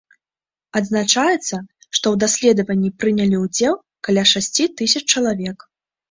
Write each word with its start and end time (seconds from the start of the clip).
Адзначаецца, 0.79 1.55
што 1.97 2.05
ў 2.13 2.21
даследаванні 2.23 2.89
прынялі 3.01 3.37
ўдзел 3.41 3.75
каля 4.07 4.23
шасці 4.31 4.65
тысяч 4.81 5.03
чалавек. 5.17 5.57